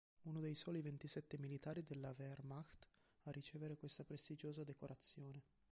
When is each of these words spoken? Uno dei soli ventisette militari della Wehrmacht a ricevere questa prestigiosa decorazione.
Uno 0.23 0.39
dei 0.39 0.55
soli 0.55 0.81
ventisette 0.81 1.37
militari 1.37 1.83
della 1.83 2.11
Wehrmacht 2.17 2.87
a 3.25 3.29
ricevere 3.31 3.75
questa 3.77 4.03
prestigiosa 4.03 4.63
decorazione. 4.63 5.43